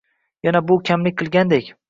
Yana 0.47 0.61
bu 0.71 0.79
kamlik 0.89 1.17
qilgandek. 1.23 1.71